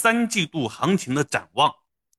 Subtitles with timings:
[0.00, 1.74] 三季度行情的展望。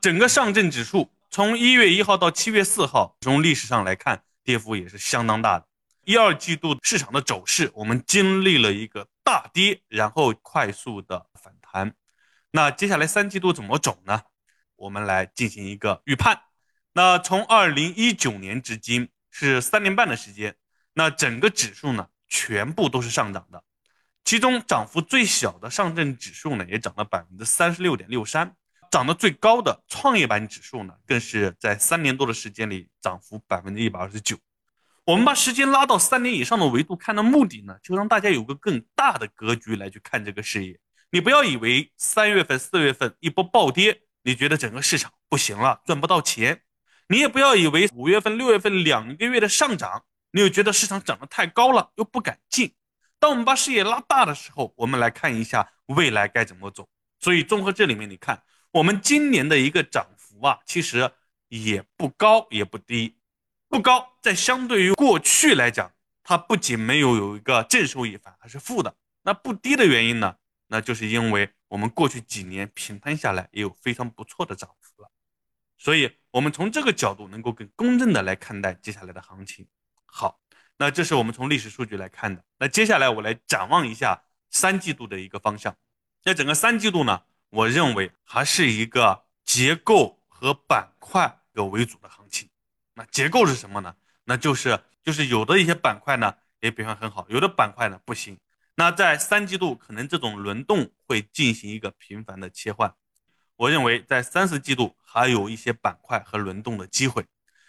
[0.00, 5.66] 整个上证指数从一月一号到七月四号，从历史上来看，跌幅也是相当大的。
[6.04, 11.92] 一二季度市场的走势，我们经历了一个大跌，然后快速的反弹。
[12.52, 14.22] 那接下来三季度怎么走呢？
[14.76, 16.42] 我们来进行一个预判。
[16.92, 20.54] 那从二零一九年至今是三年半的时间，
[20.92, 23.64] 那整个指数呢，全部都是上涨的。
[24.24, 28.48] 其中涨幅最小的上证指数呢，也涨了百分之三十六点六三；
[28.90, 34.36] 涨得最高的创业板指数呢，更是在三年多的时间里涨幅百分之一百二十九。
[35.04, 40.78] 我们把时间拉到三年以上的维度看的目的呢，就让大家有个更大的格局来去看这个事业。
[41.10, 46.56] 你不要以为三月份、四月份一波暴跌，你觉得整个市场不行了，赚不到钱；
[47.08, 50.02] 你也不要以为五月份、六月份两个月的上涨，
[50.32, 52.74] 你又觉得市场涨得太高了，又不敢进。
[53.24, 56.86] 当我们把视野拉大的时候，我们来看一下未来该怎么走。
[57.18, 61.10] 所以综合这里面，你看我们今年的一个涨幅啊，其实
[61.48, 63.16] 也不高也不低，
[63.66, 65.90] 不高，在相对于过去来讲，
[66.22, 68.94] 它不仅没有有一个正收益，反而是负的。
[69.22, 75.10] 那不低的原因呢，那就是因为我们过去几年平摊下来也有非常不错的涨幅了。
[75.78, 79.66] 所以，我们从这个角度能够更公正的来看待接下来的行情。
[80.04, 80.43] 好。
[80.76, 82.42] 那这是我们从历史数据来看的。
[82.58, 85.76] 那接下来我来展望一下三季度的一个方向。
[86.24, 92.48] 那整个三季度呢，我认为还是一个结构和板块有为主的行情。
[92.94, 93.94] 那结构是什么呢？
[94.24, 98.38] 那就是就是有的一些板块呢也表现很好，有的板块呢不行。
[98.74, 102.92] 那在三季度可能这种轮动会进行一个频繁的切换。
[103.56, 107.24] 我认为在三四季度还有一些板块和轮动的机会。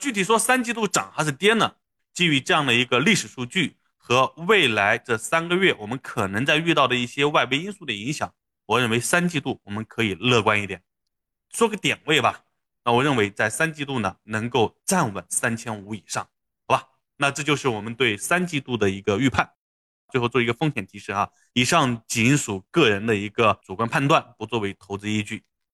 [0.00, 1.74] 具体说三季度涨还是跌呢？
[2.16, 10.82] 基于这样的一个历史数据和未来这三个月我们可能在遇到的一些外围因素的影响，我认为三季度我们可以乐观一点。
[11.50, 12.44] 说个点位吧，
[12.86, 16.26] 那我认为在三季度呢能够站稳三千五以上，
[16.66, 16.88] 好吧？
[17.18, 19.50] 那这就是我们对三季度的一个预判。
[20.10, 25.44] 最后做一个风险提示啊，以上仅属个人的一个主观判断，不作为投资依据。